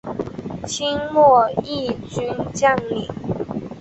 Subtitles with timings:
[0.65, 3.07] 清末毅军将领。